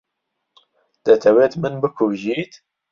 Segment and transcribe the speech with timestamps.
[1.05, 2.53] دەتەوێت من بکوژیت؟